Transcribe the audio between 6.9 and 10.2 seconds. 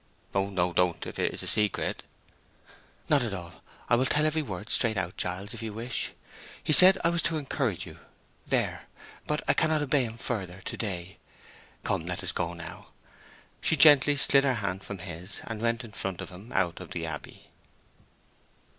I was to encourage you. There. But I cannot obey him